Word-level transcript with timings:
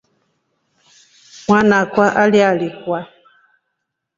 Mwana 1.47 1.75
akwa 1.81 2.05
alialikwa. 2.23 2.99